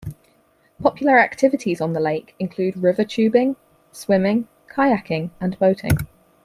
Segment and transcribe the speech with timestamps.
[0.81, 3.55] Popular activities on the lake include river tubing,
[3.91, 5.95] swimming, kayaking and boating.